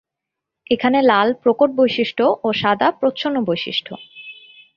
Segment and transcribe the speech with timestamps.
[0.71, 3.91] এখানে লাল প্রকট বৈশিষ্ট্য ও সাদা প্রচ্ছন্ন বৈশিষ্ট্য।